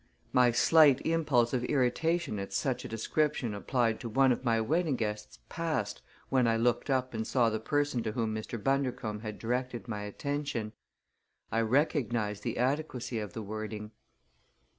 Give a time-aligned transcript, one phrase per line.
[0.33, 4.95] My slight impulse of irritation at such a description applied to one of my wedding
[4.95, 8.57] guests passed when I looked up and saw the person to whom Mr.
[8.57, 10.73] Bundercombe had directed my attention.
[11.51, 13.91] I recognized the adequacy of the wording."